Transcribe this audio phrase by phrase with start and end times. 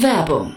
[0.00, 0.56] Werbung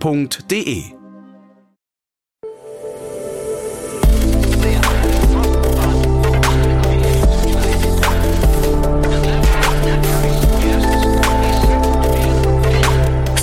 [0.00, 0.84] www.ftf.de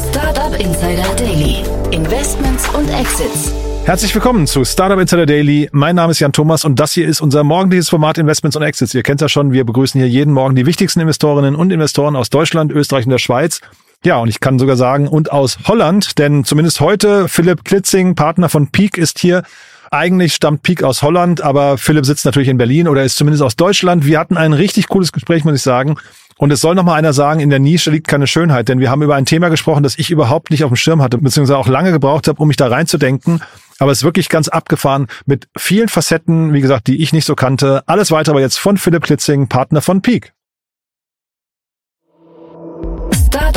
[0.09, 1.63] Startup Insider Daily.
[1.91, 3.53] Investments und Exits.
[3.85, 5.69] Herzlich willkommen zu Startup Insider Daily.
[5.71, 8.93] Mein Name ist Jan Thomas und das hier ist unser morgendliches Format Investments und Exits.
[8.93, 12.29] Ihr kennt ja schon, wir begrüßen hier jeden Morgen die wichtigsten Investorinnen und Investoren aus
[12.29, 13.61] Deutschland, Österreich und der Schweiz.
[14.05, 18.49] Ja, und ich kann sogar sagen, und aus Holland, denn zumindest heute Philipp Klitzing, Partner
[18.49, 19.43] von Peak, ist hier.
[19.91, 23.55] Eigentlich stammt Peak aus Holland, aber Philipp sitzt natürlich in Berlin oder ist zumindest aus
[23.55, 24.05] Deutschland.
[24.05, 25.95] Wir hatten ein richtig cooles Gespräch, muss ich sagen.
[26.37, 28.89] Und es soll noch mal einer sagen, in der Nische liegt keine Schönheit, denn wir
[28.89, 31.67] haben über ein Thema gesprochen, das ich überhaupt nicht auf dem Schirm hatte, beziehungsweise auch
[31.67, 33.41] lange gebraucht habe, um mich da reinzudenken.
[33.79, 37.35] Aber es ist wirklich ganz abgefahren mit vielen Facetten, wie gesagt, die ich nicht so
[37.35, 37.83] kannte.
[37.85, 40.33] Alles weiter aber jetzt von Philipp Klitzing, Partner von Peak.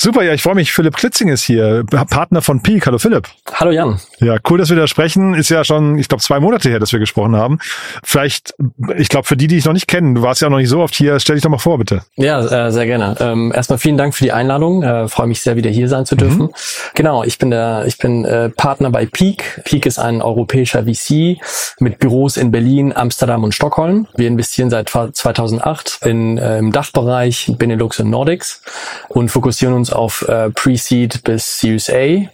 [0.00, 0.72] Super, ja, ich freue mich.
[0.72, 2.86] Philipp Klitzing ist hier, Partner von Peak.
[2.86, 3.26] Hallo Philipp.
[3.52, 3.98] Hallo Jan.
[4.20, 5.34] Ja, cool, dass wir da sprechen.
[5.34, 7.58] Ist ja schon, ich glaube, zwei Monate her, dass wir gesprochen haben.
[8.04, 8.54] Vielleicht,
[8.96, 10.78] ich glaube, für die, die ich noch nicht kennen, du warst ja noch nicht so
[10.82, 12.02] oft hier, stell dich doch mal vor, bitte.
[12.14, 13.16] Ja, äh, sehr gerne.
[13.18, 14.84] Ähm, erstmal vielen Dank für die Einladung.
[14.84, 16.42] Äh, freue mich sehr, wieder hier sein zu dürfen.
[16.42, 16.50] Mhm.
[16.94, 19.62] Genau, ich bin der, ich bin äh, Partner bei Peak.
[19.64, 21.40] Peak ist ein europäischer VC
[21.80, 24.06] mit Büros in Berlin, Amsterdam und Stockholm.
[24.14, 28.62] Wir investieren seit 2008 in, äh, im Dachbereich Benelux und Nordics
[29.08, 32.28] und fokussieren uns auf äh, Pre-Seed bis Series A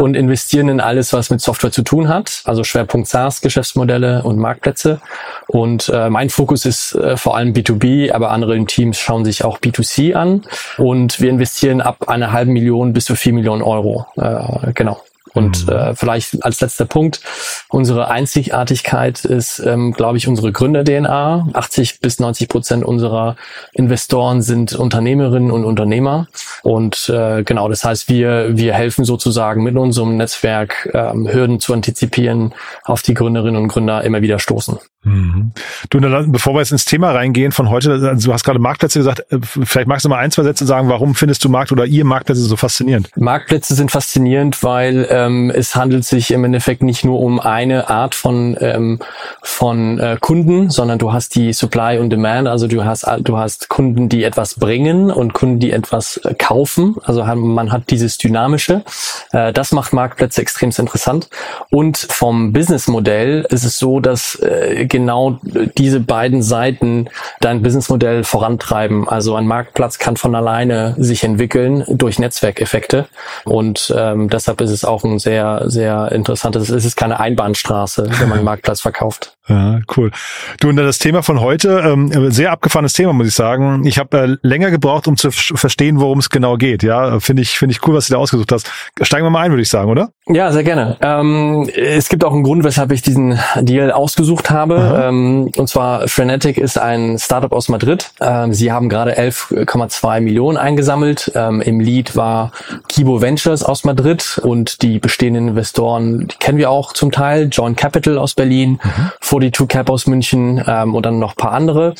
[0.00, 5.00] und investieren in alles, was mit Software zu tun hat, also Schwerpunkt SaaS-Geschäftsmodelle und Marktplätze.
[5.48, 9.58] Und äh, mein Fokus ist äh, vor allem B2B, aber andere Teams schauen sich auch
[9.58, 10.42] B2C an.
[10.78, 14.06] Und wir investieren ab einer halben Million bis zu vier Millionen Euro.
[14.16, 15.00] Äh, genau.
[15.36, 15.72] Und mhm.
[15.72, 17.20] äh, vielleicht als letzter Punkt,
[17.68, 21.48] unsere Einzigartigkeit ist, ähm, glaube ich, unsere Gründer-DNA.
[21.52, 23.36] 80 bis 90 Prozent unserer
[23.72, 26.28] Investoren sind Unternehmerinnen und Unternehmer.
[26.62, 31.74] Und äh, genau, das heißt, wir, wir helfen sozusagen mit unserem Netzwerk, ähm, Hürden zu
[31.74, 32.54] antizipieren,
[32.84, 34.78] auf die Gründerinnen und Gründer immer wieder stoßen.
[35.06, 35.52] Mhm.
[35.88, 36.00] Du,
[36.32, 39.38] bevor wir jetzt ins Thema reingehen von heute, also du hast gerade Marktplätze gesagt, äh,
[39.40, 42.40] vielleicht magst du mal ein, zwei Sätze sagen, warum findest du Markt oder ihr Marktplätze
[42.40, 43.10] so faszinierend?
[43.16, 48.16] Marktplätze sind faszinierend, weil ähm, es handelt sich im Endeffekt nicht nur um eine Art
[48.16, 48.98] von, ähm,
[49.42, 53.68] von äh, Kunden, sondern du hast die Supply und Demand, also du hast, du hast
[53.68, 56.96] Kunden, die etwas bringen und Kunden, die etwas äh, kaufen.
[57.04, 58.82] Also man hat dieses Dynamische.
[59.30, 61.28] Äh, das macht Marktplätze extrem interessant.
[61.70, 65.38] Und vom Businessmodell ist es so, dass äh, genau
[65.76, 67.08] diese beiden Seiten
[67.40, 69.06] dein Businessmodell vorantreiben.
[69.06, 73.06] Also ein Marktplatz kann von alleine sich entwickeln durch Netzwerkeffekte
[73.44, 78.28] und ähm, deshalb ist es auch ein sehr, sehr interessantes, es ist keine Einbahnstraße, wenn
[78.28, 79.35] man einen Marktplatz verkauft.
[79.48, 80.10] Ja, cool.
[80.58, 83.86] Du, und das Thema von heute, ähm, sehr abgefahrenes Thema, muss ich sagen.
[83.86, 86.82] Ich habe äh, länger gebraucht, um zu verstehen, worum es genau geht.
[86.82, 88.68] Ja, finde ich, finde ich cool, was du da ausgesucht hast.
[89.02, 90.10] Steigen wir mal ein, würde ich sagen, oder?
[90.26, 90.96] Ja, sehr gerne.
[91.00, 95.04] Ähm, es gibt auch einen Grund, weshalb ich diesen Deal ausgesucht habe.
[95.04, 98.10] Ähm, und zwar Frenetic ist ein Startup aus Madrid.
[98.20, 101.30] Ähm, sie haben gerade 11,2 Millionen eingesammelt.
[101.36, 102.50] Ähm, Im Lead war
[102.88, 107.48] Kibo Ventures aus Madrid und die bestehenden Investoren, die kennen wir auch zum Teil.
[107.52, 108.80] John Capital aus Berlin.
[108.82, 109.10] Mhm
[109.40, 111.94] 42 Cap aus München ähm, und dann noch ein paar andere.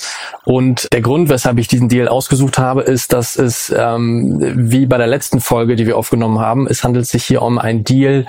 [0.45, 4.99] Und der Grund, weshalb ich diesen Deal ausgesucht habe, ist, dass es ähm, wie bei
[4.99, 8.27] der letzten Folge, die wir aufgenommen haben, es handelt sich hier um ein Deal,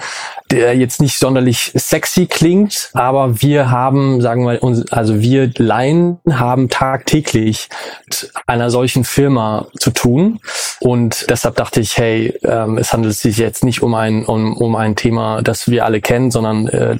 [0.51, 4.59] der jetzt nicht sonderlich sexy klingt, aber wir haben, sagen wir,
[4.91, 7.69] also wir Laien haben tagtäglich
[8.05, 10.39] mit einer solchen Firma zu tun
[10.79, 14.75] und deshalb dachte ich, hey, ähm, es handelt sich jetzt nicht um ein um, um
[14.75, 16.97] ein Thema, das wir alle kennen, sondern äh,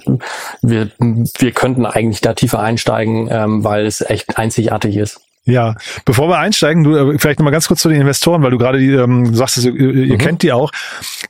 [0.61, 5.26] wir wir könnten eigentlich da tiefer einsteigen, ähm, weil es echt einzigartig ist.
[5.47, 8.57] Ja, bevor wir einsteigen, du äh, vielleicht nochmal ganz kurz zu den Investoren, weil du
[8.57, 10.17] gerade ähm, sagst, ihr, ihr mhm.
[10.17, 10.71] kennt die auch.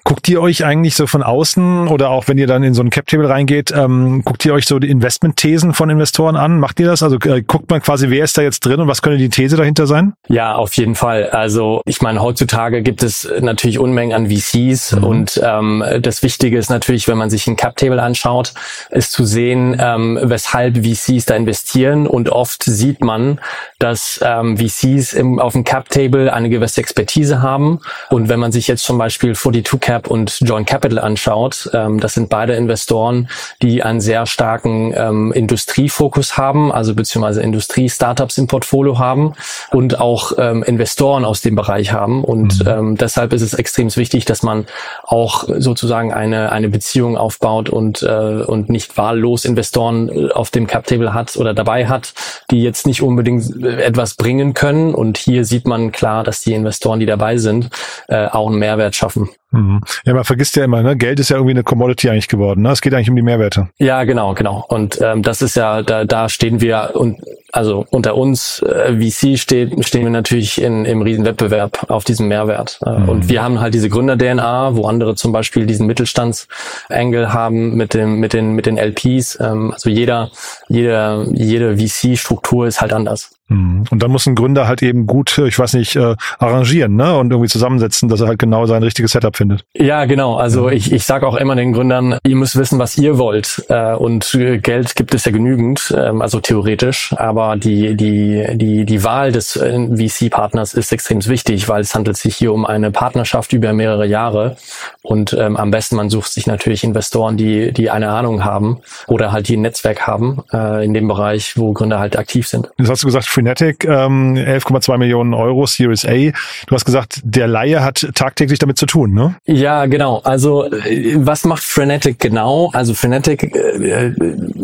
[0.04, 2.90] Guckt ihr euch eigentlich so von außen oder auch wenn ihr dann in so ein
[2.90, 6.60] Cap-Table reingeht, ähm, guckt ihr euch so die Investment-Thesen von Investoren an?
[6.60, 7.04] Macht ihr das?
[7.04, 9.56] Also äh, guckt man quasi, wer ist da jetzt drin und was könnte die These
[9.56, 10.14] dahinter sein?
[10.28, 11.30] Ja, auf jeden Fall.
[11.30, 15.04] Also ich meine, heutzutage gibt es natürlich Unmengen an VCs mhm.
[15.04, 18.54] und ähm, das Wichtige ist natürlich, wenn man sich ein Cap-Table anschaut,
[18.90, 23.40] ist zu sehen, ähm, weshalb VCs da investieren und oft sieht man,
[23.80, 27.80] dass ähm, VCs im, auf dem Cap-Table eine gewisse Expertise haben.
[28.10, 32.14] Und wenn man sich jetzt zum Beispiel 42 Cap und Joint Capital anschaut, ähm, das
[32.14, 33.30] sind beide Investoren,
[33.62, 39.34] die einen sehr starken ähm, Industriefokus haben, also beziehungsweise Industrie-Startups im Portfolio haben
[39.72, 42.24] und auch ähm, Investoren aus dem Bereich haben.
[42.24, 42.70] Und mhm.
[42.70, 44.66] ähm, deshalb ist es extrem wichtig, dass man
[45.04, 50.68] auch sozusagen eine, eine Beziehung aufbaut und, äh, und nicht wahllos Investoren äh, auf dem
[50.68, 52.14] Cap-Table hat oder dabei hat,
[52.52, 54.94] die jetzt nicht unbedingt etwas bringen können.
[54.94, 57.70] Und hier sieht man klar, dass die Investoren, die dabei sind,
[58.08, 59.30] äh, auch einen Mehrwert schaffen.
[59.52, 59.82] Mhm.
[60.06, 60.98] Ja, man vergisst ja immer, ne?
[60.98, 62.62] Geld ist ja irgendwie eine Commodity eigentlich geworden.
[62.64, 62.72] Ne?
[62.72, 63.70] Es geht eigentlich um die Mehrwerte.
[63.78, 64.66] Ja, genau, genau.
[64.68, 67.22] Und ähm, das ist ja, da, da stehen wir und
[67.54, 72.80] also unter uns äh, VC steht, stehen wir natürlich in, im Riesenwettbewerb auf diesem Mehrwert.
[72.86, 73.10] Äh, mhm.
[73.10, 78.20] Und wir haben halt diese Gründer-DNA, wo andere zum Beispiel diesen Mittelstandsengel haben mit dem,
[78.20, 79.40] mit den, mit den LPs.
[79.40, 80.30] Ähm, also jeder,
[80.68, 83.37] jeder, jede VC-Struktur ist halt anders.
[83.50, 83.86] Mhm.
[83.90, 87.18] Und dann muss ein Gründer halt eben gut, ich weiß nicht, äh, arrangieren, ne?
[87.18, 89.64] Und irgendwie zusammensetzen, dass er halt genau sein richtiges Setup findet.
[89.74, 90.36] Ja, genau.
[90.36, 93.66] Also ich, ich sage auch immer den Gründern, ihr müsst wissen, was ihr wollt.
[93.70, 97.14] Äh, und Geld gibt es ja genügend, ähm, also theoretisch.
[97.18, 102.18] Aber die, die, die, die Wahl des äh, VC-Partners ist extrem wichtig, weil es handelt
[102.18, 104.58] sich hier um eine Partnerschaft über mehrere Jahre.
[105.02, 109.32] Und ähm, am besten man sucht sich natürlich Investoren, die, die eine Ahnung haben oder
[109.32, 112.70] halt die ein Netzwerk haben äh, in dem Bereich, wo Gründer halt aktiv sind.
[112.78, 116.32] Das hast du gesagt, Frenetic, ähm, 11,2 Millionen Euro, Series A.
[116.66, 119.36] Du hast gesagt, der Laie hat tagtäglich damit zu tun, ne?
[119.46, 120.22] Ja, genau.
[120.24, 122.72] Also äh, was macht Frenetic genau?
[122.74, 124.16] Also Frenetic, äh, äh,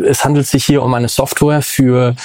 [0.04, 2.16] es handelt sich hier um eine Software für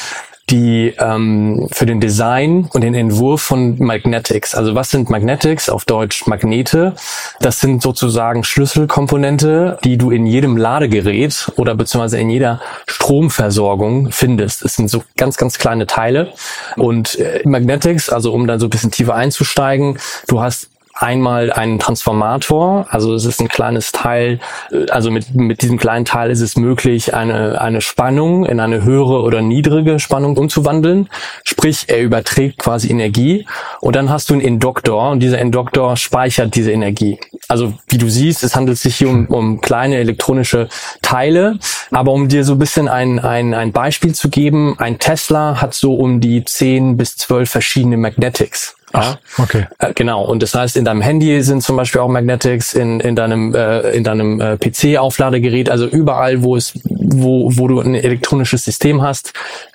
[0.49, 4.55] die ähm, für den Design und den Entwurf von Magnetics.
[4.55, 5.69] Also was sind Magnetics?
[5.69, 6.95] Auf Deutsch Magnete.
[7.39, 14.63] Das sind sozusagen Schlüsselkomponente, die du in jedem Ladegerät oder beziehungsweise in jeder Stromversorgung findest.
[14.63, 16.33] Es sind so ganz, ganz kleine Teile.
[16.77, 20.69] Und äh, Magnetics, also um dann so ein bisschen tiefer einzusteigen, du hast
[20.99, 24.39] einmal einen Transformator, also es ist ein kleines Teil,
[24.71, 28.83] äh, also mit, mit diesem kleinen Teil ist es möglich, eine, eine Spannung in eine
[28.83, 31.09] höhere oder niedrige Spannung umzuwandeln.
[31.45, 33.45] Sprich, er überträgt quasi Energie
[33.79, 37.17] und dann hast du einen Induktor und dieser Induktor speichert diese Energie.
[37.47, 40.67] Also wie du siehst, es handelt sich hier um, um kleine elektronische
[41.01, 41.59] Teile,
[41.91, 45.73] aber um dir so ein bisschen ein, ein, ein Beispiel zu geben, ein Tesla hat
[45.73, 48.75] so um die 10 bis 12 verschiedene Magnetics.
[48.94, 49.68] Ach, okay.
[49.77, 50.24] Äh, genau.
[50.24, 53.91] Und das heißt, in deinem Handy sind zum Beispiel auch Magnetics, in, in deinem, äh,
[53.91, 59.33] in deinem äh, PC-Aufladegerät, also überall, wo es, wo, wo du ein elektronisches System hast,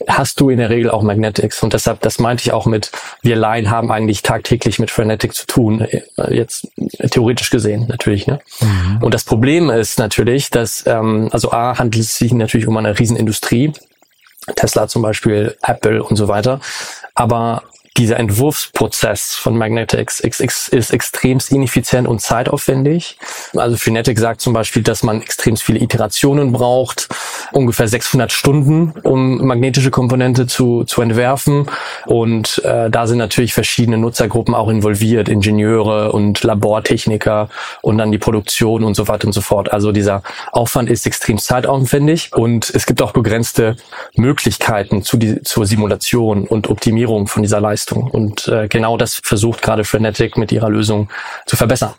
[0.09, 1.63] hast du in der Regel auch Magnetics.
[1.63, 2.91] Und deshalb, das meinte ich auch mit,
[3.23, 5.83] wir Laien haben eigentlich tagtäglich mit Frenetic zu tun.
[5.83, 6.69] Äh, jetzt
[7.11, 8.27] theoretisch gesehen, natürlich.
[8.27, 8.41] Ne?
[8.61, 8.99] Mhm.
[9.03, 12.99] Und das Problem ist natürlich, dass, ähm, also A, handelt es sich natürlich um eine
[12.99, 13.73] Riesenindustrie.
[14.57, 16.61] Tesla zum Beispiel, Apple und so weiter.
[17.15, 17.63] Aber
[17.97, 20.41] dieser Entwurfsprozess von Magnetics ist
[20.91, 23.19] extremst ineffizient und zeitaufwendig.
[23.55, 27.09] Also Frenetic sagt zum Beispiel, dass man extrem viele Iterationen braucht,
[27.53, 31.71] ungefähr 600 Stunden, um magnetische Komponente zu, zu entwerfen.
[32.07, 37.49] Und äh, da sind natürlich verschiedene Nutzergruppen auch involviert, Ingenieure und Labortechniker
[37.81, 39.73] und dann die Produktion und so weiter und so fort.
[39.73, 43.77] Also dieser Aufwand ist extrem zeitaufwendig und es gibt auch begrenzte
[44.17, 47.84] Möglichkeiten zu die, zur Simulation und Optimierung von dieser Leistung.
[47.85, 48.11] Leistung.
[48.11, 51.11] Und äh, genau das versucht gerade Frenetic mit ihrer Lösung
[51.47, 51.95] zu verbessern.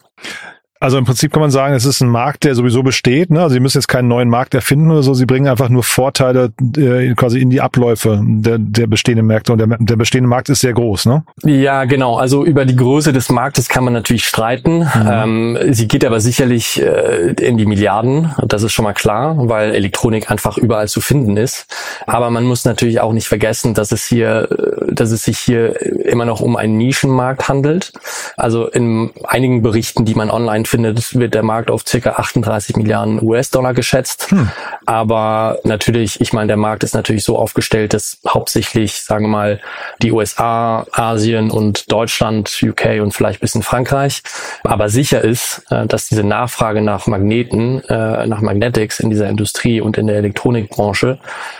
[0.85, 3.31] Also im Prinzip kann man sagen, es ist ein Markt, der sowieso besteht.
[3.31, 3.41] Ne?
[3.41, 5.15] Also sie müssen jetzt keinen neuen Markt erfinden oder so.
[5.15, 9.51] Sie bringen einfach nur Vorteile äh, quasi in die Abläufe der, der bestehenden Märkte.
[9.51, 11.23] Und der, der bestehende Markt ist sehr groß, ne?
[11.43, 12.17] Ja, genau.
[12.17, 14.81] Also über die Größe des Marktes kann man natürlich streiten.
[14.81, 15.09] Mhm.
[15.09, 18.35] Ähm, sie geht aber sicherlich äh, in die Milliarden.
[18.45, 21.65] Das ist schon mal klar, weil Elektronik einfach überall zu finden ist.
[22.05, 25.81] Aber man muss natürlich auch nicht vergessen, dass es hier, äh, dass es sich hier
[26.05, 27.91] immer noch um einen Nischenmarkt handelt.
[28.37, 33.21] Also in einigen Berichten, die man online findet, wird der Markt auf circa 38 Milliarden
[33.21, 34.31] US-Dollar geschätzt.
[34.31, 34.49] Hm.
[34.85, 39.59] Aber natürlich, ich meine, der Markt ist natürlich so aufgestellt, dass hauptsächlich, sagen wir mal,
[40.01, 44.21] die USA, Asien und Deutschland, UK und vielleicht bis in Frankreich.
[44.63, 49.81] Aber sicher ist, äh, dass diese Nachfrage nach Magneten, äh, nach Magnetics in dieser Industrie
[49.81, 51.19] und in der Elektronikbranche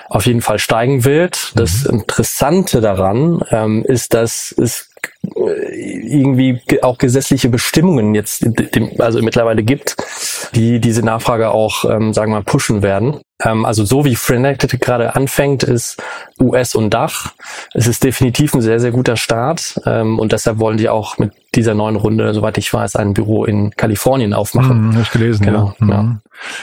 [0.10, 1.52] auf jeden Fall steigen wird.
[1.56, 2.00] Das mhm.
[2.00, 4.90] Interessante daran ähm, ist, dass es
[5.36, 8.46] irgendwie auch gesetzliche Bestimmungen jetzt
[9.00, 9.96] also mittlerweile gibt,
[10.54, 13.20] die diese Nachfrage auch, ähm, sagen wir mal, pushen werden.
[13.44, 16.02] Ähm, also so wie Frenetic gerade anfängt, ist
[16.40, 17.34] US und Dach.
[17.74, 21.32] Es ist definitiv ein sehr, sehr guter Start ähm, und deshalb wollen die auch mit
[21.56, 24.90] dieser neuen Runde, soweit ich weiß, ein Büro in Kalifornien aufmachen.
[24.90, 25.74] Hm, hab ich gelesen, genau.
[25.80, 25.86] Ja.
[25.86, 25.90] Mhm.
[25.90, 26.18] ja.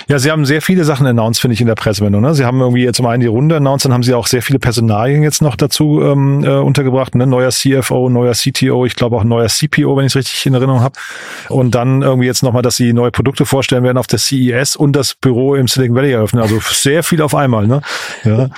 [0.07, 2.21] Ja, Sie haben sehr viele Sachen announced, finde ich, in der Pressemeldung.
[2.21, 2.35] Ne?
[2.35, 4.59] Sie haben irgendwie jetzt zum einen die Runde announced, dann haben Sie auch sehr viele
[4.59, 7.15] Personalien jetzt noch dazu ähm, äh, untergebracht.
[7.15, 7.27] Ne?
[7.27, 10.83] Neuer CFO, neuer CTO, ich glaube auch neuer CPO, wenn ich es richtig in Erinnerung
[10.83, 10.95] habe.
[11.49, 14.93] Und dann irgendwie jetzt nochmal, dass Sie neue Produkte vorstellen werden auf der CES und
[14.93, 16.43] das Büro im Silicon Valley eröffnen.
[16.43, 17.67] Also sehr viel auf einmal.
[17.67, 17.81] Ne?
[18.25, 18.49] Ja.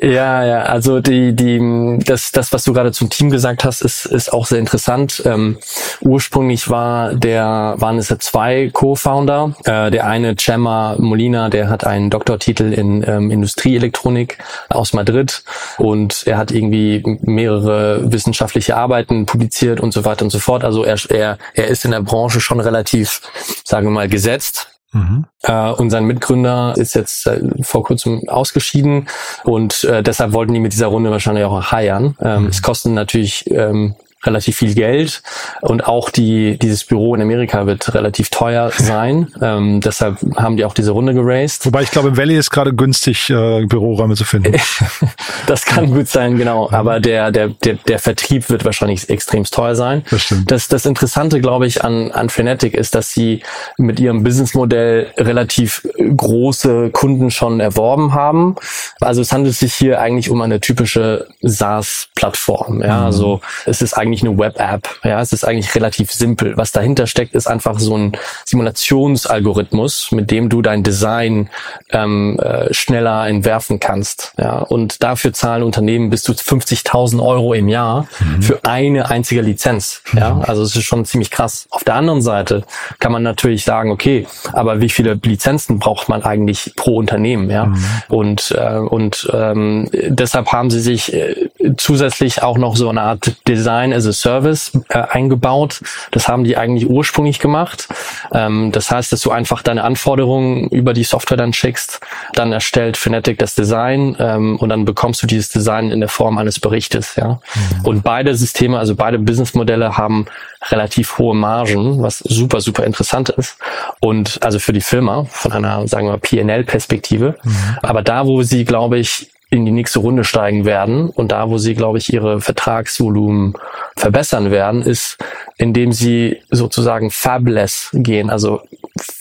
[0.00, 4.06] Ja, ja, also die, die, das, das, was du gerade zum Team gesagt hast, ist,
[4.06, 5.22] ist auch sehr interessant.
[5.24, 5.58] Ähm,
[6.00, 9.54] ursprünglich war der, waren es ja zwei Co-Founder.
[9.64, 15.42] Äh, der eine, Chema Molina, der hat einen Doktortitel in ähm, Industrieelektronik aus Madrid
[15.78, 20.64] und er hat irgendwie mehrere wissenschaftliche Arbeiten publiziert und so weiter und so fort.
[20.64, 23.20] Also er, er, er ist in der Branche schon relativ,
[23.64, 25.26] sagen wir mal, gesetzt Mhm.
[25.42, 29.08] Äh, und sein Mitgründer ist jetzt äh, vor kurzem ausgeschieden
[29.42, 32.16] und äh, deshalb wollten die mit dieser Runde wahrscheinlich auch heiern.
[32.20, 32.48] Ähm, mhm.
[32.48, 33.96] Es kosten natürlich ähm,
[34.26, 35.22] relativ viel Geld
[35.60, 39.28] und auch die dieses Büro in Amerika wird relativ teuer sein.
[39.40, 41.64] ähm, deshalb haben die auch diese Runde geraced.
[41.66, 44.54] Wobei ich glaube, im Valley ist gerade günstig, äh, Büroräume zu finden.
[45.46, 46.70] das kann gut sein, genau.
[46.70, 50.04] Aber der, der, der, der Vertrieb wird wahrscheinlich extrem teuer sein.
[50.10, 50.50] Das stimmt.
[50.50, 53.42] Das, das Interessante, glaube ich, an, an Frenetic ist, dass sie
[53.76, 58.56] mit ihrem Businessmodell relativ große Kunden schon erworben haben.
[59.00, 62.80] Also es handelt sich hier eigentlich um eine typische SaaS-Plattform.
[62.82, 63.06] Ja, mhm.
[63.06, 64.88] also es ist eigentlich eigentlich eine Web-App.
[65.02, 66.56] Ja, es ist eigentlich relativ simpel.
[66.56, 68.12] Was dahinter steckt, ist einfach so ein
[68.44, 71.50] Simulationsalgorithmus, mit dem du dein Design
[71.90, 74.34] ähm, äh, schneller entwerfen kannst.
[74.38, 78.42] Ja, und dafür zahlen Unternehmen bis zu 50.000 Euro im Jahr mhm.
[78.42, 80.02] für eine einzige Lizenz.
[80.14, 81.66] Ja, also es ist schon ziemlich krass.
[81.70, 82.62] Auf der anderen Seite
[83.00, 87.50] kann man natürlich sagen, okay, aber wie viele Lizenzen braucht man eigentlich pro Unternehmen?
[87.50, 87.84] Ja, mhm.
[88.08, 93.34] und äh, und ähm, deshalb haben sie sich äh, zusätzlich auch noch so eine Art
[93.48, 95.80] Design as a Service äh, eingebaut.
[96.10, 97.88] Das haben die eigentlich ursprünglich gemacht.
[98.32, 102.00] Ähm, das heißt, dass du einfach deine Anforderungen über die Software dann schickst,
[102.32, 106.38] dann erstellt Fnatic das Design ähm, und dann bekommst du dieses Design in der Form
[106.38, 107.16] eines Berichtes.
[107.16, 107.40] Ja?
[107.54, 107.84] Mhm.
[107.84, 110.26] Und beide Systeme, also beide Businessmodelle haben
[110.70, 113.58] relativ hohe Margen, was super, super interessant ist.
[114.00, 117.36] Und also für die Firma von einer, sagen wir, PNL-Perspektive.
[117.42, 117.56] Mhm.
[117.82, 121.10] Aber da, wo sie, glaube ich, in die nächste Runde steigen werden.
[121.10, 123.54] Und da, wo sie, glaube ich, ihre Vertragsvolumen
[123.96, 125.16] verbessern werden, ist,
[125.56, 128.60] indem sie sozusagen fabless gehen, also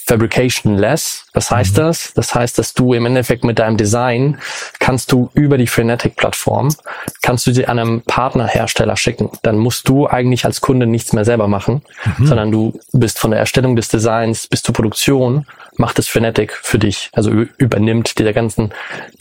[0.05, 1.25] fabrication less.
[1.33, 1.81] Was heißt mhm.
[1.81, 2.13] das?
[2.13, 4.37] Das heißt, dass du im Endeffekt mit deinem Design
[4.79, 6.75] kannst du über die Frenetic-Plattform,
[7.21, 9.29] kannst du sie einem Partnerhersteller schicken.
[9.43, 11.81] Dann musst du eigentlich als Kunde nichts mehr selber machen,
[12.17, 12.27] mhm.
[12.27, 15.45] sondern du bist von der Erstellung des Designs bis zur Produktion
[15.77, 18.71] macht es Frenetic für dich, also übernimmt der ganzen,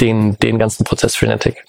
[0.01, 1.65] den, den ganzen Prozess Frenetic.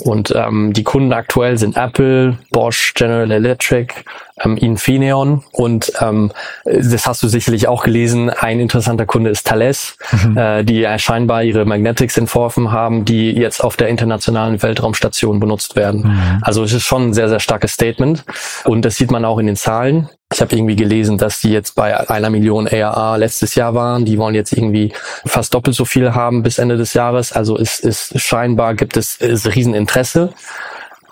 [0.00, 3.94] Und ähm, die Kunden aktuell sind Apple, Bosch, General Electric,
[4.40, 6.32] ähm, Infineon und ähm,
[6.64, 8.30] das hast du sicherlich auch gelesen.
[8.30, 10.36] Ein interessanter Kunde ist Thales, mhm.
[10.36, 16.02] äh, die scheinbar ihre Magnetics entworfen haben, die jetzt auf der internationalen Weltraumstation benutzt werden.
[16.02, 16.38] Mhm.
[16.42, 18.24] Also es ist schon ein sehr, sehr starkes Statement
[18.64, 20.08] und das sieht man auch in den Zahlen.
[20.32, 24.06] Ich habe irgendwie gelesen, dass die jetzt bei einer Million ARA letztes Jahr waren.
[24.06, 24.92] Die wollen jetzt irgendwie
[25.26, 27.32] fast doppelt so viel haben bis Ende des Jahres.
[27.32, 30.32] Also ist, ist scheinbar gibt es ist Rieseninteresse.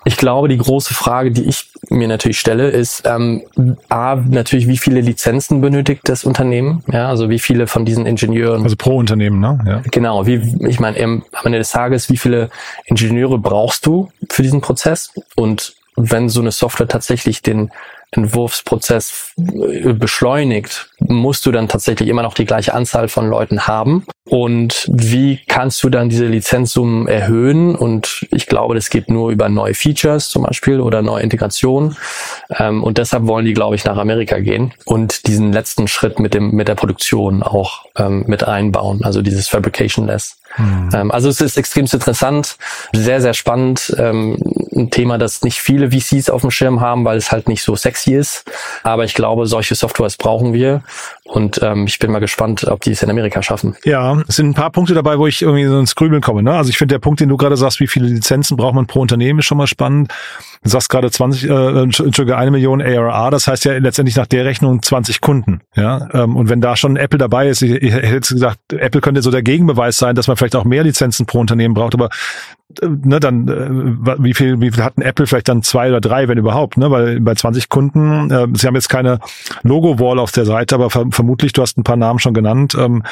[0.05, 3.43] Ich glaube, die große Frage, die ich mir natürlich stelle, ist ähm,
[3.89, 6.83] a natürlich, wie viele Lizenzen benötigt das Unternehmen?
[6.91, 8.63] Ja, also wie viele von diesen Ingenieuren?
[8.63, 9.59] Also pro Unternehmen, ne?
[9.65, 9.81] Ja.
[9.91, 10.25] Genau.
[10.25, 12.49] Wie ich meine, am Ende des Tages, wie viele
[12.85, 15.11] Ingenieure brauchst du für diesen Prozess?
[15.35, 17.71] Und wenn so eine Software tatsächlich den
[18.11, 24.05] Entwurfsprozess beschleunigt, musst du dann tatsächlich immer noch die gleiche Anzahl von Leuten haben.
[24.25, 27.75] Und wie kannst du dann diese Lizenzsummen erhöhen?
[27.75, 31.95] Und ich glaube, das geht nur über neue Features zum Beispiel oder neue Integrationen.
[32.57, 36.33] Ähm, und deshalb wollen die, glaube ich, nach Amerika gehen und diesen letzten Schritt mit
[36.33, 39.03] dem mit der Produktion auch ähm, mit einbauen.
[39.03, 40.40] Also dieses Fabrication-less.
[40.57, 41.11] Mhm.
[41.11, 42.57] Also es ist extrem interessant,
[42.93, 43.93] sehr, sehr spannend.
[43.97, 44.37] Ähm,
[44.75, 47.75] ein Thema, das nicht viele VCs auf dem Schirm haben, weil es halt nicht so
[47.75, 48.43] sexy ist.
[48.83, 50.83] Aber ich glaube, solche Softwares brauchen wir.
[51.31, 53.77] Und ähm, ich bin mal gespannt, ob die es in Amerika schaffen.
[53.85, 56.43] Ja, es sind ein paar Punkte dabei, wo ich irgendwie so ins Grübeln komme.
[56.43, 56.51] Ne?
[56.51, 58.99] Also ich finde, der Punkt, den du gerade sagst, wie viele Lizenzen braucht man pro
[58.99, 60.11] Unternehmen, ist schon mal spannend.
[60.61, 64.43] Du sagst gerade 20, äh, Entschuldige, eine Million ARR, das heißt ja letztendlich nach der
[64.43, 65.61] Rechnung 20 Kunden.
[65.73, 69.21] Ja, ähm, und wenn da schon Apple dabei ist, ich, ich hätte gesagt, Apple könnte
[69.21, 72.09] so der Gegenbeweis sein, dass man vielleicht auch mehr Lizenzen pro Unternehmen braucht, aber
[72.81, 76.37] ne, dann äh, wie viel wie viel hatten Apple vielleicht dann zwei oder drei, wenn
[76.37, 79.19] überhaupt, ne, weil bei 20 Kunden, äh, sie haben jetzt keine
[79.63, 82.75] Logo Wall auf der Seite, aber ver vermutlich du hast ein paar Namen schon genannt,
[82.79, 83.03] ähm,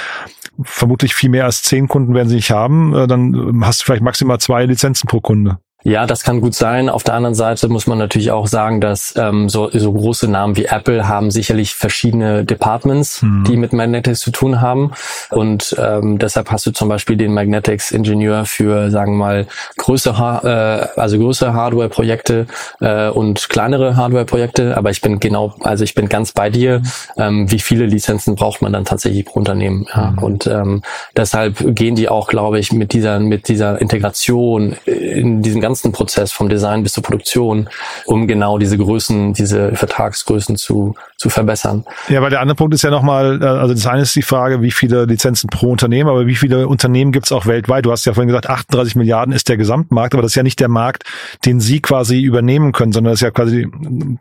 [0.62, 4.04] vermutlich viel mehr als zehn Kunden werden sie nicht haben, äh, dann hast du vielleicht
[4.04, 5.58] maximal zwei Lizenzen pro Kunde.
[5.84, 6.90] Ja, das kann gut sein.
[6.90, 10.58] Auf der anderen Seite muss man natürlich auch sagen, dass ähm, so, so große Namen
[10.58, 13.46] wie Apple haben sicherlich verschiedene Departments, mhm.
[13.46, 14.92] die mit Magnetics zu tun haben.
[15.30, 21.00] Und ähm, deshalb hast du zum Beispiel den Magnetics-Ingenieur für, sagen wir mal, größere, äh,
[21.00, 22.48] also größere Hardware-Projekte
[22.82, 24.76] äh, und kleinere Hardware-Projekte.
[24.76, 26.82] Aber ich bin genau, also ich bin ganz bei dir.
[27.16, 29.86] Ähm, wie viele Lizenzen braucht man dann tatsächlich pro Unternehmen?
[29.96, 30.12] Ja?
[30.12, 30.18] Mhm.
[30.18, 30.82] Und ähm,
[31.16, 36.32] deshalb gehen die auch, glaube ich, mit dieser mit dieser Integration in diesem ganzen Prozess
[36.32, 37.70] vom Design bis zur Produktion,
[38.06, 41.84] um genau diese Größen, diese Vertragsgrößen zu zu verbessern.
[42.08, 44.62] Ja, weil der andere Punkt ist ja nochmal, äh, also das eine ist die Frage,
[44.62, 47.86] wie viele Lizenzen pro Unternehmen, aber wie viele Unternehmen gibt es auch weltweit?
[47.86, 50.62] Du hast ja vorhin gesagt, 38 Milliarden ist der Gesamtmarkt, aber das ist ja nicht
[50.62, 51.04] der Markt,
[51.46, 53.68] den Sie quasi übernehmen können, sondern das ist ja quasi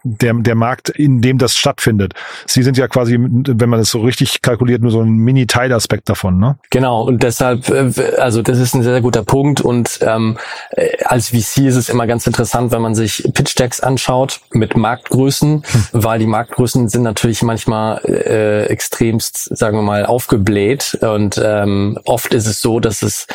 [0.03, 2.15] der, der Markt, in dem das stattfindet.
[2.47, 6.41] Sie sind ja quasi, wenn man das so richtig kalkuliert, nur so ein Mini-Teilaspekt davon,
[6.41, 6.59] ne?
[6.71, 10.37] Genau, und deshalb, äh, also das ist ein sehr, sehr guter Punkt und ähm,
[10.73, 15.63] äh, als VC ist es immer ganz interessant, wenn man sich Pitch-Decks anschaut mit Marktgrößen,
[15.65, 15.85] hm.
[15.93, 20.99] weil die Marktgrößen sind natürlich manchmal äh, extremst, sagen wir mal, aufgebläht.
[21.01, 23.27] Und ähm, oft ist es so, dass es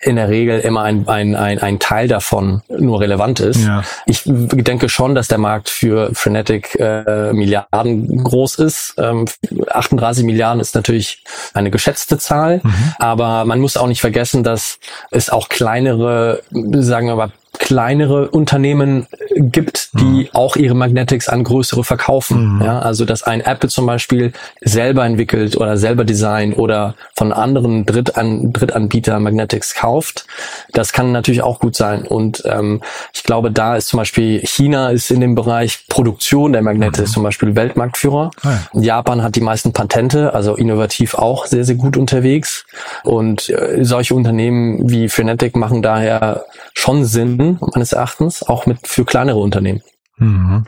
[0.00, 3.64] in der Regel immer ein, ein, ein, ein Teil davon nur relevant ist.
[3.64, 3.82] Ja.
[4.06, 8.94] Ich denke schon, dass der Markt für Frenetic äh, Milliarden groß ist.
[8.98, 9.26] Ähm,
[9.68, 12.94] 38 Milliarden ist natürlich eine geschätzte Zahl, mhm.
[12.98, 14.78] aber man muss auch nicht vergessen, dass
[15.10, 17.32] es auch kleinere, sagen wir mal,
[17.62, 20.28] kleinere Unternehmen gibt, die mhm.
[20.32, 22.56] auch ihre Magnetics an größere verkaufen.
[22.56, 22.62] Mhm.
[22.62, 27.86] Ja, also dass ein Apple zum Beispiel selber entwickelt oder selber designt oder von anderen
[27.86, 30.26] Drittan Drittanbieter Magnetics kauft,
[30.72, 32.02] das kann natürlich auch gut sein.
[32.02, 32.80] Und ähm,
[33.14, 37.14] ich glaube, da ist zum Beispiel China ist in dem Bereich Produktion der Magnetics mhm.
[37.14, 38.32] zum Beispiel Weltmarktführer.
[38.42, 38.80] Ah, ja.
[38.82, 42.64] Japan hat die meisten Patente, also innovativ auch sehr, sehr gut unterwegs.
[43.04, 49.04] Und äh, solche Unternehmen wie Frenetic machen daher schon Sinn, meines Erachtens, auch mit für
[49.04, 49.82] kleinere Unternehmen.
[50.18, 50.64] Mhm.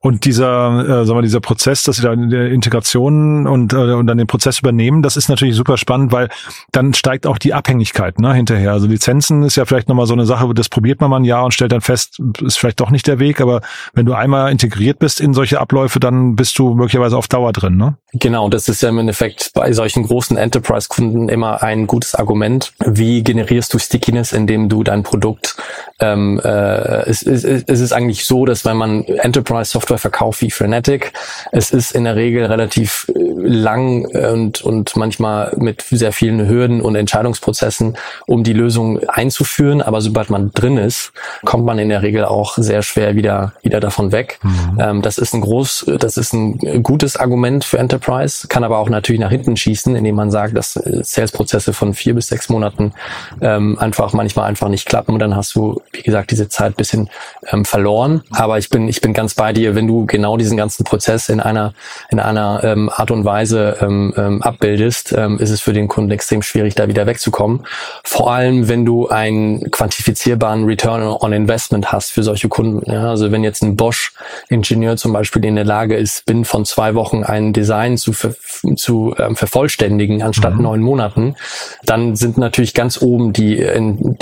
[0.00, 3.76] Und dieser, äh, sagen wir, dieser Prozess, dass sie da in der Integration und, äh,
[3.76, 6.28] und dann den Prozess übernehmen, das ist natürlich super spannend, weil
[6.72, 8.72] dann steigt auch die Abhängigkeit ne, hinterher.
[8.72, 11.44] Also Lizenzen ist ja vielleicht nochmal so eine Sache, das probiert man mal ein Jahr
[11.44, 13.60] und stellt dann fest, ist vielleicht doch nicht der Weg, aber
[13.94, 17.76] wenn du einmal integriert bist in solche Abläufe, dann bist du möglicherweise auf Dauer drin,
[17.76, 17.96] ne?
[18.12, 22.72] Genau, das ist ja im Endeffekt bei solchen großen Enterprise-Kunden immer ein gutes Argument.
[22.84, 25.56] Wie generierst du Stickiness, indem du dein Produkt
[26.00, 31.12] ähm, äh, es, es, es ist eigentlich so, dass wenn man Enterprise-Software verkauft wie Frenetic,
[31.52, 36.80] es ist in der Regel relativ äh, lang und, und manchmal mit sehr vielen Hürden
[36.80, 39.82] und Entscheidungsprozessen, um die Lösung einzuführen.
[39.82, 41.12] Aber sobald man drin ist,
[41.44, 44.38] kommt man in der Regel auch sehr schwer wieder, wieder davon weg.
[44.42, 44.78] Mhm.
[44.80, 48.88] Ähm, das ist ein groß, das ist ein gutes Argument für Enterprise, kann aber auch
[48.88, 52.92] natürlich nach hinten schießen, indem man sagt, dass äh, Sales-Prozesse von vier bis sechs Monaten
[53.40, 57.10] ähm, einfach manchmal einfach nicht klappen und dann hast du, wie gesagt, diese Zeit bisschen
[57.52, 58.22] ähm, verloren.
[58.30, 61.40] Aber ich bin, ich bin ganz bei dir, wenn du genau diesen ganzen Prozess in
[61.40, 61.74] einer,
[62.10, 66.10] in einer ähm, Art und Weise ähm, ähm, abbildest, ähm, ist es für den Kunden
[66.10, 67.66] extrem schwierig, da wieder wegzukommen.
[68.04, 72.90] Vor allem, wenn du einen quantifizierbaren Return on Investment hast für solche Kunden.
[72.90, 73.10] Ja?
[73.10, 77.24] Also wenn jetzt ein Bosch-Ingenieur zum Beispiel in der Lage ist, binnen von zwei Wochen
[77.24, 78.34] ein Design zu, ver
[78.76, 80.62] zu ähm, vervollständigen, anstatt mhm.
[80.62, 81.34] neun Monaten,
[81.84, 83.56] dann sind natürlich ganz oben die,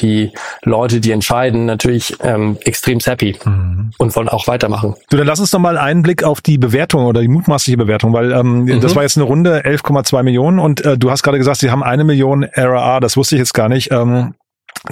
[0.00, 0.32] die
[0.62, 3.90] Leute, die entscheiden, natürlich ähm, extrem happy mhm.
[3.98, 4.94] und wollen auch weitermachen.
[5.10, 8.12] Du, dann lass uns noch mal einen Blick auf die Bewertung oder die mutmaßliche Bewertung,
[8.12, 8.80] weil ähm, mhm.
[8.80, 11.82] das war jetzt eine Runde 11,2 Millionen und äh, du hast gerade gesagt, sie haben
[11.82, 13.90] eine Million RAA, das wusste ich jetzt gar nicht.
[13.90, 14.34] Ähm,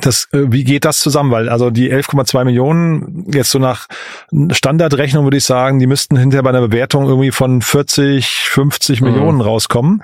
[0.01, 1.31] das, äh, wie geht das zusammen?
[1.31, 3.87] Weil also die 11,2 Millionen, jetzt so nach
[4.51, 9.09] Standardrechnung würde ich sagen, die müssten hinterher bei einer Bewertung irgendwie von 40, 50 mhm.
[9.09, 10.03] Millionen rauskommen.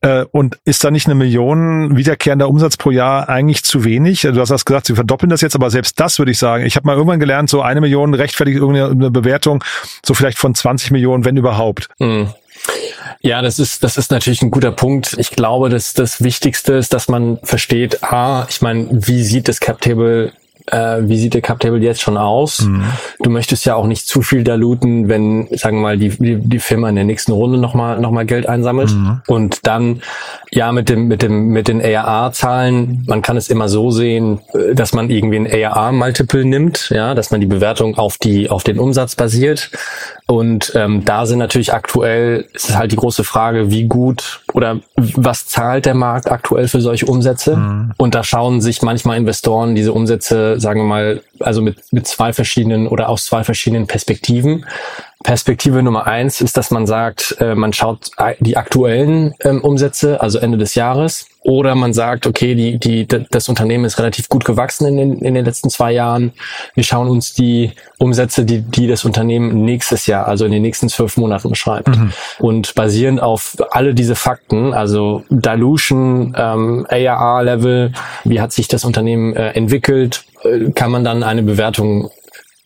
[0.00, 4.22] Äh, und ist da nicht eine Million wiederkehrender Umsatz pro Jahr eigentlich zu wenig?
[4.22, 6.66] Du hast das gesagt, sie verdoppeln das jetzt, aber selbst das würde ich sagen.
[6.66, 9.62] Ich habe mal irgendwann gelernt, so eine Million rechtfertigt irgendeine Bewertung,
[10.04, 11.88] so vielleicht von 20 Millionen, wenn überhaupt.
[11.98, 12.28] Mhm.
[13.24, 15.16] Ja, das ist, das ist natürlich ein guter Punkt.
[15.18, 19.60] Ich glaube, dass das Wichtigste ist, dass man versteht, ah, ich meine, wie sieht das
[19.60, 20.30] Cap Table
[20.66, 22.62] äh, wie sieht der Cap Table jetzt schon aus?
[22.62, 22.84] Mhm.
[23.20, 26.58] Du möchtest ja auch nicht zu viel diluten, wenn, sagen wir mal, die, die, die
[26.58, 28.90] Firma in der nächsten Runde nochmal noch mal Geld einsammelt.
[28.90, 29.22] Mhm.
[29.26, 30.02] Und dann,
[30.50, 34.74] ja, mit dem, mit dem, mit den ARA-Zahlen, man kann es immer so sehen, äh,
[34.74, 38.78] dass man irgendwie ein ARA-Multiple nimmt, ja, dass man die Bewertung auf die, auf den
[38.78, 39.70] Umsatz basiert.
[40.26, 45.46] Und ähm, da sind natürlich aktuell, ist halt die große Frage, wie gut oder was
[45.46, 47.56] zahlt der Markt aktuell für solche Umsätze?
[47.56, 47.92] Mhm.
[47.98, 52.32] Und da schauen sich manchmal Investoren diese Umsätze, sagen wir mal, also mit, mit zwei
[52.32, 54.64] verschiedenen oder aus zwei verschiedenen Perspektiven.
[55.24, 60.38] Perspektive Nummer eins ist, dass man sagt, äh, man schaut die aktuellen ähm, Umsätze, also
[60.38, 64.86] Ende des Jahres Oder man sagt, okay, die, die, das Unternehmen ist relativ gut gewachsen
[64.86, 66.32] in den, in den letzten zwei Jahren.
[66.74, 70.90] Wir schauen uns die Umsätze, die, die das Unternehmen nächstes Jahr, also in den nächsten
[70.90, 71.88] zwölf Monaten schreibt.
[71.88, 72.12] Mhm.
[72.38, 77.92] Und basierend auf alle diese Fakten, also Dilution, ähm, ARR-Level,
[78.24, 80.24] wie hat sich das Unternehmen äh, entwickelt,
[80.74, 82.10] kann man dann eine Bewertung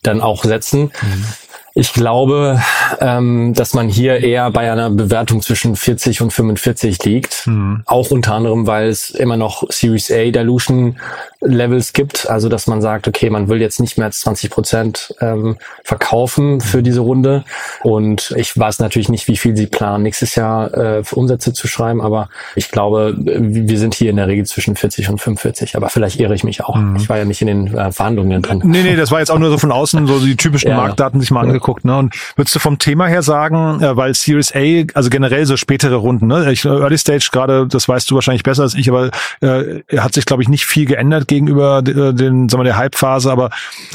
[0.03, 0.91] dann auch setzen.
[1.01, 1.25] Mhm.
[1.75, 2.61] Ich glaube,
[2.99, 7.47] ähm, dass man hier eher bei einer Bewertung zwischen 40 und 45 liegt.
[7.47, 7.83] Mhm.
[7.85, 10.97] Auch unter anderem, weil es immer noch Series A Dilution
[11.41, 12.29] Levels gibt.
[12.29, 16.59] Also, dass man sagt, okay, man will jetzt nicht mehr als 20 Prozent ähm, verkaufen
[16.59, 17.45] für diese Runde.
[17.81, 21.67] Und ich weiß natürlich nicht, wie viel sie planen, nächstes Jahr äh, für Umsätze zu
[21.67, 22.01] schreiben.
[22.01, 25.75] Aber ich glaube, wir sind hier in der Regel zwischen 40 und 45.
[25.75, 26.75] Aber vielleicht irre ich mich auch.
[26.75, 26.95] Mhm.
[26.97, 28.61] Ich war ja nicht in den äh, Verhandlungen drin.
[28.65, 30.77] Nee, nee, das war jetzt auch nur so von außen, so die typischen ja.
[30.77, 31.85] Marktdaten sich mal angeguckt angeguckt.
[31.85, 31.97] Ne?
[31.97, 35.95] Und würdest du vom Thema her sagen, äh, weil Series A, also generell so spätere
[35.95, 36.51] Runden, ne?
[36.51, 40.25] ich, Early Stage gerade, das weißt du wahrscheinlich besser als ich, aber äh, hat sich,
[40.25, 43.49] glaube ich, nicht viel geändert gegenüber äh, den, sagen wir, der Hype-Phase, aber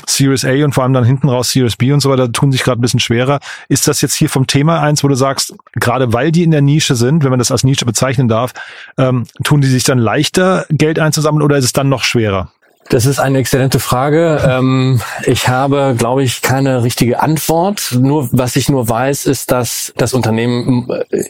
[0.07, 2.63] Series A und vor allem dann hinten raus Series B und so weiter tun sich
[2.63, 3.41] gerade ein bisschen schwerer.
[3.69, 6.63] Ist das jetzt hier vom Thema eins, wo du sagst, gerade weil die in der
[6.63, 8.53] Nische sind, wenn man das als Nische bezeichnen darf,
[8.99, 12.51] ähm, tun die sich dann leichter, Geld einzusammeln oder ist es dann noch schwerer?
[12.91, 14.41] Das ist eine exzellente Frage.
[14.47, 17.97] Ähm, ich habe, glaube ich, keine richtige Antwort.
[17.99, 21.25] Nur was ich nur weiß, ist, dass das Unternehmen äh,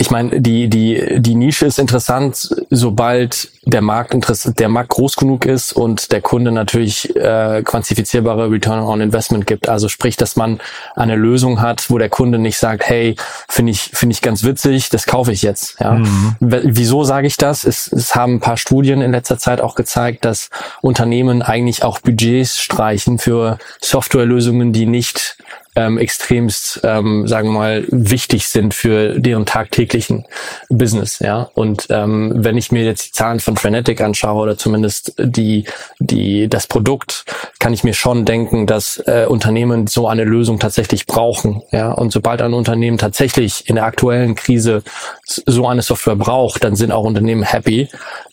[0.00, 5.16] ich meine, die, die, die Nische ist interessant, sobald der Markt interessant, der Markt groß
[5.16, 9.68] genug ist und der Kunde natürlich äh, quantifizierbare Return on Investment gibt.
[9.68, 10.58] Also sprich, dass man
[10.96, 14.88] eine Lösung hat, wo der Kunde nicht sagt, hey, finde ich, finde ich ganz witzig,
[14.88, 15.78] das kaufe ich jetzt.
[15.80, 15.92] Ja.
[15.92, 16.36] Mhm.
[16.40, 17.64] Wieso sage ich das?
[17.64, 20.48] Es, es haben ein paar Studien in letzter Zeit auch gezeigt, dass
[20.80, 25.36] Unternehmen eigentlich auch Budgets streichen für Softwarelösungen, die nicht
[25.78, 30.26] ähm, extremst, ähm, sagen wir mal, wichtig sind für deren tagtäglichen
[30.68, 31.20] Business.
[31.20, 35.66] Ja, und ähm, wenn ich mir jetzt die Zahlen von Frenetic anschaue oder zumindest die
[36.00, 37.24] die das Produkt,
[37.60, 41.62] kann ich mir schon denken, dass äh, Unternehmen so eine Lösung tatsächlich brauchen.
[41.70, 44.82] Ja, und sobald ein Unternehmen tatsächlich in der aktuellen Krise
[45.24, 47.88] so eine Software braucht, dann sind auch Unternehmen happy,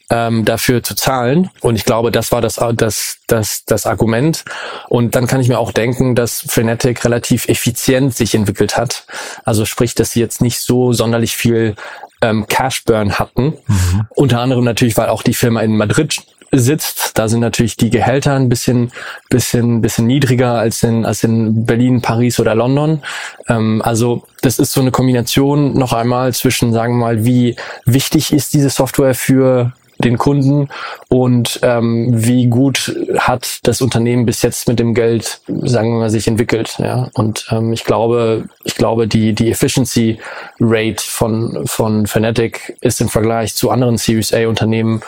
[0.09, 1.49] ähm, dafür zu zahlen.
[1.61, 4.43] Und ich glaube, das war das, das, das, das Argument.
[4.87, 9.05] Und dann kann ich mir auch denken, dass Frenetic relativ effizient sich entwickelt hat.
[9.43, 11.75] Also sprich, dass sie jetzt nicht so sonderlich viel
[12.21, 13.57] ähm, Cash Burn hatten.
[13.67, 14.07] Mhm.
[14.09, 17.17] Unter anderem natürlich, weil auch die Firma in Madrid sitzt.
[17.17, 18.91] Da sind natürlich die Gehälter ein bisschen,
[19.29, 23.01] bisschen, bisschen niedriger als in, als in Berlin, Paris oder London.
[23.47, 28.31] Ähm, also das ist so eine Kombination noch einmal zwischen, sagen wir mal, wie wichtig
[28.31, 30.69] ist diese Software für den Kunden
[31.09, 36.09] und ähm, wie gut hat das Unternehmen bis jetzt mit dem Geld, sagen wir mal,
[36.09, 36.75] sich entwickelt.
[36.79, 37.09] Ja?
[37.13, 40.19] Und ähm, ich glaube, ich glaube, die die Efficiency
[40.59, 45.01] Rate von von Fnatic ist im Vergleich zu anderen Series A Unternehmen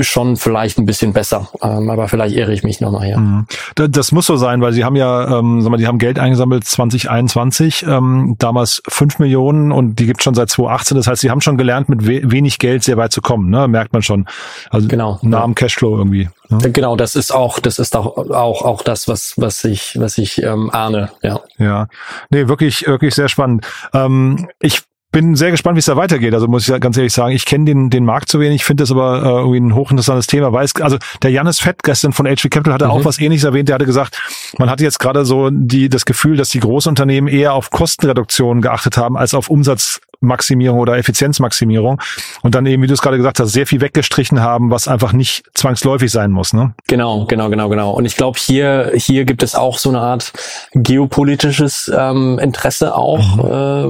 [0.00, 1.48] schon vielleicht ein bisschen besser.
[1.62, 3.18] Ähm, aber vielleicht irre ich mich nochmal her.
[3.18, 3.46] Mhm.
[3.74, 6.64] Das muss so sein, weil sie haben ja, ähm, sag mal, die haben Geld eingesammelt
[6.64, 10.96] 2021, ähm, damals fünf Millionen und die gibt schon seit 2018.
[10.96, 13.68] Das heißt, sie haben schon gelernt, mit we wenig Geld sehr weit zu kommen, ne?
[13.68, 14.26] merkt man schon.
[14.70, 16.28] Also genau, nah am Cashflow irgendwie.
[16.48, 16.70] Ne?
[16.70, 20.42] Genau, das ist auch, das ist auch, auch, auch das, was, was ich, was ich
[20.42, 21.40] ähm, ahne, ja.
[21.58, 21.88] Ja.
[22.30, 23.66] Nee, wirklich, wirklich sehr spannend.
[23.92, 24.82] Ähm, ich
[25.16, 26.34] bin sehr gespannt, wie es da weitergeht.
[26.34, 28.90] Also muss ich ganz ehrlich sagen, ich kenne den, den Markt zu wenig, finde es
[28.90, 30.52] aber äh, irgendwie ein hochinteressantes Thema.
[30.52, 32.90] Weil es, also der Janis Fett gestern von HV Capital hatte mhm.
[32.90, 33.70] auch was ähnliches erwähnt.
[33.70, 34.20] Der hatte gesagt,
[34.58, 38.98] man hatte jetzt gerade so die, das Gefühl, dass die Großunternehmen eher auf Kostenreduktion geachtet
[38.98, 42.00] haben als auf Umsatz Maximierung oder Effizienzmaximierung
[42.42, 45.12] und dann eben, wie du es gerade gesagt hast, sehr viel weggestrichen haben, was einfach
[45.12, 46.52] nicht zwangsläufig sein muss.
[46.52, 46.74] Ne?
[46.86, 47.92] Genau, genau, genau, genau.
[47.92, 50.32] Und ich glaube, hier hier gibt es auch so eine Art
[50.74, 53.36] geopolitisches ähm, Interesse auch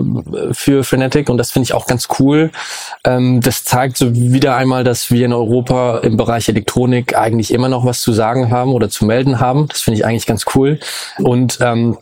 [0.02, 0.24] mhm.
[0.50, 2.50] äh, für Fnatic und das finde ich auch ganz cool.
[3.04, 7.68] Ähm, das zeigt so wieder einmal, dass wir in Europa im Bereich Elektronik eigentlich immer
[7.68, 9.68] noch was zu sagen haben oder zu melden haben.
[9.68, 10.78] Das finde ich eigentlich ganz cool.
[11.18, 11.98] Und ähm,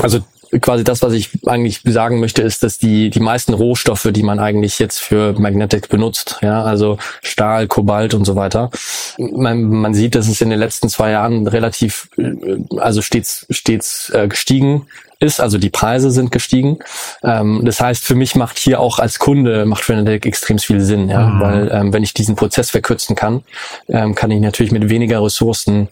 [0.00, 0.20] also
[0.60, 4.38] quasi das, was ich eigentlich sagen möchte, ist, dass die, die meisten Rohstoffe, die man
[4.38, 8.70] eigentlich jetzt für Magnetics benutzt, ja, also Stahl, Kobalt und so weiter,
[9.18, 12.34] man, man sieht, dass es in den letzten zwei Jahren relativ, äh,
[12.78, 14.86] also stets, stets äh, gestiegen
[15.20, 16.78] ist, also die Preise sind gestiegen.
[17.22, 21.08] Ähm, das heißt, für mich macht hier auch als Kunde macht Fnatic extrem viel Sinn,
[21.08, 21.40] ja, mhm.
[21.40, 23.42] weil ähm, wenn ich diesen Prozess verkürzen kann,
[23.88, 25.88] ähm, kann ich natürlich mit weniger Ressourcen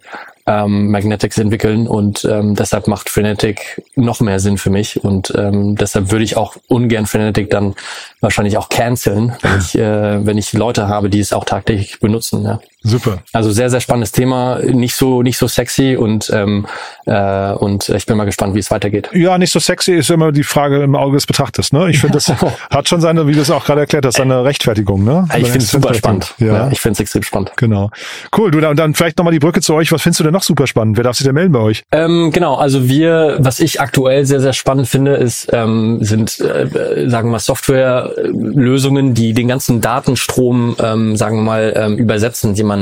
[0.47, 5.77] ähm, Magnetics entwickeln und ähm, deshalb macht Frenetic noch mehr Sinn für mich und ähm,
[5.77, 7.75] deshalb würde ich auch ungern Frenetic dann
[8.21, 12.45] wahrscheinlich auch canceln, wenn ich, äh, wenn ich Leute habe, die es auch tagtäglich benutzen.
[12.45, 12.61] Ja.
[12.87, 13.19] Super.
[13.33, 16.67] Also sehr, sehr spannendes Thema, nicht so, nicht so sexy und, ähm,
[17.07, 19.11] äh, und ich bin mal gespannt, wie es weitergeht.
[19.13, 21.73] Ja, nicht so sexy ist immer die Frage im Auge des Betrachters.
[21.73, 21.91] Ne?
[21.91, 22.33] Ich finde, das
[22.71, 25.05] hat schon seine, wie du es auch gerade erklärt hast, seine Rechtfertigung.
[25.05, 25.27] Ne?
[25.37, 26.35] Ich finde es super spannend.
[26.39, 26.47] Ja.
[26.47, 27.53] ja ich finde es extrem spannend.
[27.57, 27.91] Genau.
[28.37, 28.51] Cool.
[28.51, 29.91] Du, und dann vielleicht nochmal die Brücke zu euch.
[29.93, 30.97] Was findest du denn noch super spannend?
[30.97, 31.83] Wer darf sich denn melden bei euch?
[31.93, 32.55] Ähm, genau.
[32.55, 37.33] Also wir, was ich aktuell sehr, sehr spannend finde, ist, ähm, sind, äh, sagen wir
[37.33, 42.76] mal, Softwarelösungen, die den ganzen Datenstrom, ähm, sagen wir mal, ähm, übersetzen, die man,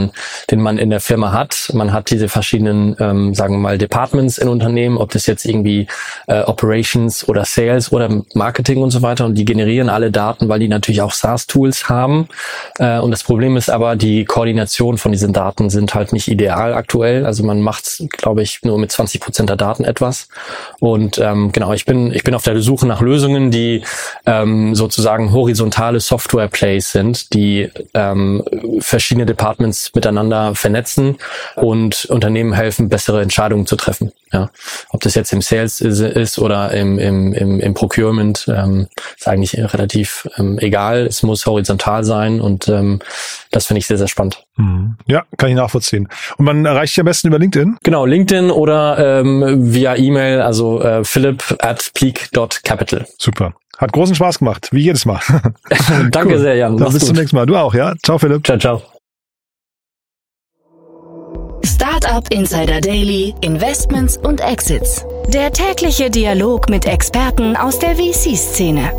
[0.50, 1.70] den man in der Firma hat.
[1.72, 5.86] Man hat diese verschiedenen, ähm, sagen wir mal, Departments in Unternehmen, ob das jetzt irgendwie
[6.26, 9.24] äh, Operations oder Sales oder Marketing und so weiter.
[9.24, 12.28] Und die generieren alle Daten, weil die natürlich auch SaaS-Tools haben.
[12.78, 16.74] Äh, und das Problem ist aber, die Koordination von diesen Daten sind halt nicht ideal
[16.74, 17.26] aktuell.
[17.26, 20.28] Also man macht, glaube ich, nur mit 20 Prozent der Daten etwas.
[20.80, 23.82] Und ähm, genau, ich bin, ich bin auf der Suche nach Lösungen, die
[24.26, 28.42] ähm, sozusagen horizontale Software-Plays sind, die ähm,
[28.80, 31.16] verschiedene Departments miteinander vernetzen
[31.56, 34.12] und Unternehmen helfen, bessere Entscheidungen zu treffen.
[34.32, 34.50] Ja,
[34.90, 39.28] ob das jetzt im Sales ist, ist oder im, im, im, im Procurement, ähm, ist
[39.28, 41.06] eigentlich relativ ähm, egal.
[41.06, 43.00] Es muss horizontal sein und ähm,
[43.52, 44.44] das finde ich sehr, sehr spannend.
[44.56, 44.96] Mhm.
[45.06, 46.08] Ja, kann ich nachvollziehen.
[46.36, 47.78] Und man erreicht dich am besten über LinkedIn?
[47.82, 53.06] Genau, LinkedIn oder ähm, via E-Mail, also äh, philipp at peak.capital.
[53.18, 53.54] Super.
[53.78, 55.20] Hat großen Spaß gemacht, wie jedes Mal.
[56.10, 56.38] Danke cool.
[56.38, 56.76] sehr, Jan.
[56.76, 57.46] Dann bis zum nächsten Mal.
[57.46, 57.94] Du auch, ja?
[58.02, 58.46] Ciao, Philipp.
[58.46, 58.82] Ciao, ciao.
[61.96, 65.06] Startup Insider Daily, Investments und Exits.
[65.28, 68.90] Der tägliche Dialog mit Experten aus der VC-Szene.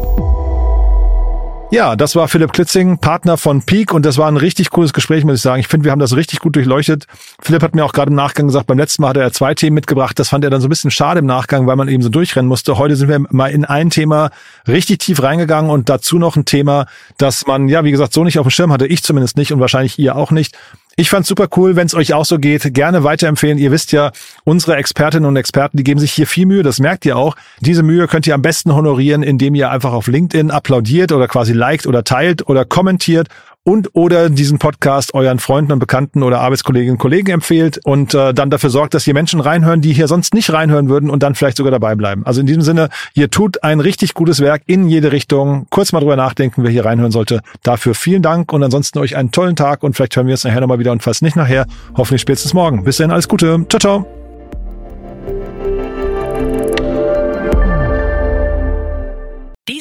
[1.71, 5.25] Ja, das war Philipp Klitzing, Partner von Peak und das war ein richtig cooles Gespräch,
[5.25, 5.60] muss ich sagen.
[5.60, 7.05] Ich finde, wir haben das richtig gut durchleuchtet.
[7.41, 9.73] Philipp hat mir auch gerade im Nachgang gesagt, beim letzten Mal hat er zwei Themen
[9.73, 10.17] mitgebracht.
[10.17, 12.47] Das fand er dann so ein bisschen schade im Nachgang, weil man eben so durchrennen
[12.47, 12.77] musste.
[12.77, 14.29] Heute sind wir mal in ein Thema
[14.67, 16.86] richtig tief reingegangen und dazu noch ein Thema,
[17.17, 18.88] das man, ja, wie gesagt, so nicht auf dem Schirm hatte.
[18.88, 20.55] Ich zumindest nicht und wahrscheinlich ihr auch nicht.
[20.97, 22.73] Ich fand's super cool, wenn es euch auch so geht.
[22.73, 23.58] Gerne weiterempfehlen.
[23.58, 24.13] Ihr wisst ja,
[24.45, 26.63] unsere Expertinnen und Experten, die geben sich hier viel Mühe.
[26.63, 27.36] Das merkt ihr auch.
[27.60, 31.51] Diese Mühe könnt ihr am besten honorieren, indem ihr einfach auf LinkedIn applaudiert oder quasi
[31.51, 33.27] liked oder teilt oder kommentiert
[33.65, 38.34] und oder diesen Podcast euren Freunden und Bekannten oder Arbeitskolleginnen und Kollegen empfehlt und äh,
[38.34, 41.36] dann dafür sorgt, dass hier Menschen reinhören, die hier sonst nicht reinhören würden und dann
[41.36, 42.25] vielleicht sogar dabei bleiben.
[42.25, 45.65] Also in diesem Sinne, ihr tut ein richtig gutes Werk in jede Richtung.
[45.71, 47.41] Kurz mal drüber nachdenken, wer hier reinhören sollte.
[47.63, 50.62] Dafür vielen Dank und ansonsten euch einen tollen Tag und vielleicht hören wir uns nachher
[50.62, 51.65] nochmal wieder und falls nicht nachher,
[51.97, 52.84] hoffentlich spätestens morgen.
[52.84, 53.65] Bis dahin alles Gute.
[53.67, 54.14] Ciao, ciao.